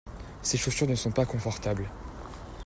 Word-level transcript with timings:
Ces 0.41 0.57
chaussures 0.57 0.87
ne 0.87 0.95
sont 0.95 1.11
pas 1.11 1.27
confortables. 1.27 1.87